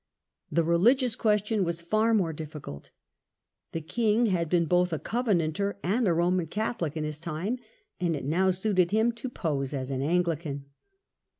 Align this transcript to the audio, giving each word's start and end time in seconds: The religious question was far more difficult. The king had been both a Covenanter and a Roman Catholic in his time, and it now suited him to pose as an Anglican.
The 0.51 0.63
religious 0.63 1.15
question 1.15 1.63
was 1.63 1.79
far 1.79 2.11
more 2.15 2.33
difficult. 2.33 2.89
The 3.71 3.81
king 3.81 4.25
had 4.25 4.49
been 4.49 4.65
both 4.65 4.91
a 4.91 4.97
Covenanter 4.97 5.77
and 5.83 6.07
a 6.07 6.13
Roman 6.15 6.47
Catholic 6.47 6.97
in 6.97 7.03
his 7.03 7.19
time, 7.19 7.59
and 7.99 8.15
it 8.15 8.25
now 8.25 8.49
suited 8.49 8.89
him 8.89 9.11
to 9.11 9.29
pose 9.29 9.75
as 9.75 9.91
an 9.91 10.01
Anglican. 10.01 10.65